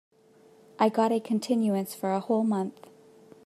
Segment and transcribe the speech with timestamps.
[0.79, 2.87] I got a continuance for a whole month.